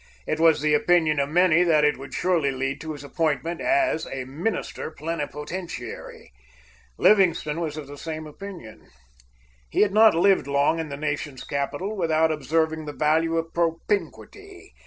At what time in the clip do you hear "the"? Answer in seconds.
0.61-0.73, 7.85-7.99, 10.89-10.97, 12.85-12.93